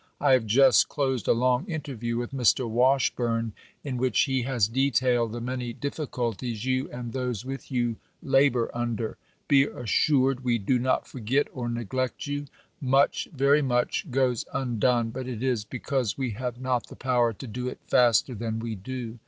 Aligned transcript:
I 0.19 0.31
have 0.31 0.47
just 0.47 0.89
closed 0.89 1.27
a 1.27 1.31
long 1.33 1.63
interview 1.67 2.17
with 2.17 2.31
Mr. 2.31 2.67
Washburne, 2.67 3.53
in 3.83 3.97
which 3.97 4.21
he 4.21 4.41
has 4.41 4.67
detailed 4.67 5.31
the 5.31 5.39
many 5.39 5.73
difficulties 5.73 6.65
you, 6.65 6.89
and 6.89 7.13
those 7.13 7.45
with 7.45 7.71
you, 7.71 7.97
labor 8.23 8.71
under. 8.73 9.17
Be 9.47 9.65
assured 9.65 10.43
we 10.43 10.57
do 10.57 10.79
not 10.79 11.05
forget 11.07 11.47
or 11.53 11.69
neglect 11.69 12.25
you. 12.25 12.45
Much, 12.81 13.27
very 13.31 13.61
much, 13.61 14.09
goes 14.09 14.43
undone; 14.51 15.11
but 15.11 15.27
it 15.27 15.43
is 15.43 15.65
be 15.65 15.77
cause 15.77 16.17
we 16.17 16.31
have 16.31 16.59
not 16.59 16.87
the 16.87 16.95
power 16.95 17.31
to 17.33 17.45
do 17.45 17.67
it 17.67 17.77
faster 17.85 18.33
than 18.33 18.57
we 18.57 18.73
do. 18.73 19.19